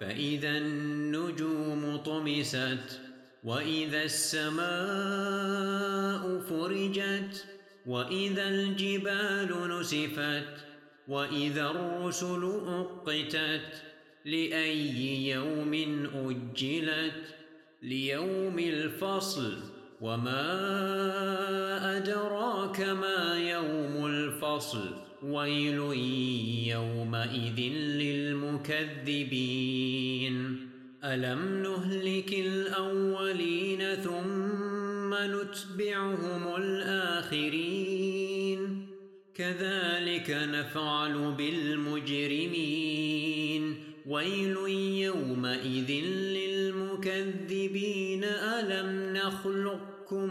فإذا 0.00 0.58
النجوم 0.58 1.96
طمست 1.96 3.00
وإذا 3.44 4.02
السماء 4.02 4.70
فرجت 6.40 7.44
وإذا 7.86 8.48
الجبال 8.48 9.78
نسفت 9.80 10.48
وإذا 11.08 11.70
الرسل 11.70 12.60
أقتت 12.66 13.82
لأي 14.24 15.28
يوم 15.28 15.74
أجلت 16.14 17.34
ليوم 17.82 18.58
الفصل 18.58 19.58
وما 20.00 20.46
أدراك 21.96 22.80
ما 22.80 23.29
الفصل 24.54 24.90
ويل 25.22 25.78
يومئذ 26.66 27.60
للمكذبين. 27.72 30.56
ألم 31.04 31.62
نهلك 31.62 32.32
الأولين 32.32 33.94
ثم 33.94 35.14
نتبعهم 35.14 36.56
الآخرين؟ 36.56 38.60
كذلك 39.34 40.30
نفعل 40.30 41.34
بالمجرمين. 41.38 43.76
ويل 44.06 44.56
يومئذ 45.00 45.90
للمكذبين. 46.14 48.24
ألم 48.24 49.16
نخلقكم 49.16 50.30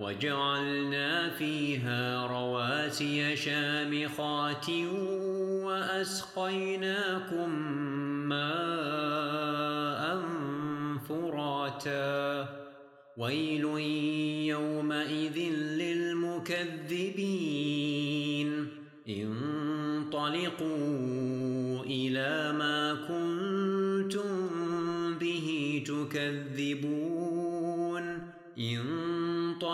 وجعلنا 0.00 1.30
فيها 1.30 2.26
رواسي 2.26 3.36
شامخات 3.36 4.70
وأسقيناكم 5.64 7.50
ماء 8.28 10.22
فراتا. 11.08 12.48
ويل 13.16 13.64
يومئذ 14.48 15.38
للمكذبين. 15.54 16.88
انطلقوا 19.08 20.64
إلى 21.84 22.52
ما 22.58 22.94
كنتم 23.08 24.48
به 25.18 25.82
تكذبون. 25.86 26.98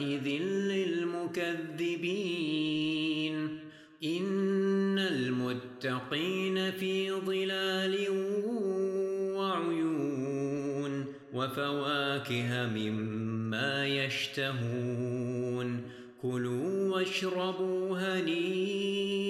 يومئذ 0.00 0.42
للمكذبين. 0.42 1.58
إن 4.04 4.98
المتقين 4.98 6.70
في 6.70 7.12
ظلال 7.12 8.06
وعيون 9.36 11.04
وفواكه 11.34 12.66
مما 12.66 13.86
يشتهون. 13.86 15.82
كلوا 16.22 16.94
واشربوا 16.94 17.98
هنيئا. 17.98 19.29